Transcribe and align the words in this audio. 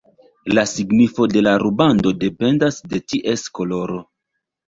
La 0.57 0.61
signifo 0.69 1.25
de 1.33 1.43
la 1.47 1.51
rubando 1.63 2.13
dependas 2.23 2.79
de 2.95 3.01
ties 3.13 3.47
koloro. 3.59 4.01